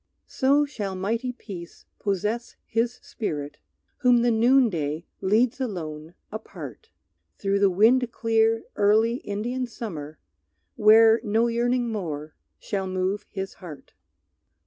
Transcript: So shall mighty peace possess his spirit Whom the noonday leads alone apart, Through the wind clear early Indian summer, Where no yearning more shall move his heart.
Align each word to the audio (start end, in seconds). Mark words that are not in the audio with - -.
So 0.25 0.65
shall 0.65 0.95
mighty 0.95 1.31
peace 1.31 1.85
possess 1.99 2.55
his 2.65 2.95
spirit 3.03 3.59
Whom 3.97 4.23
the 4.23 4.31
noonday 4.31 5.05
leads 5.21 5.61
alone 5.61 6.15
apart, 6.31 6.89
Through 7.37 7.59
the 7.59 7.69
wind 7.69 8.11
clear 8.11 8.63
early 8.75 9.17
Indian 9.17 9.67
summer, 9.67 10.17
Where 10.75 11.21
no 11.23 11.45
yearning 11.45 11.91
more 11.91 12.33
shall 12.57 12.87
move 12.87 13.27
his 13.29 13.53
heart. 13.61 13.93